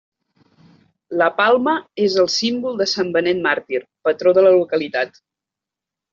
[1.21, 5.23] La palma és el símbol de Sant Benet Màrtir, patró de la localitat.